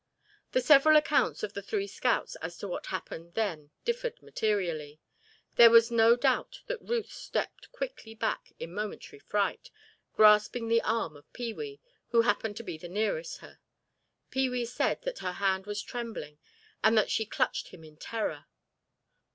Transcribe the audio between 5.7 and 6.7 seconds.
no doubt